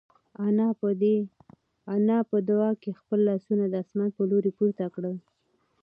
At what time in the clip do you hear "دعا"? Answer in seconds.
2.49-2.71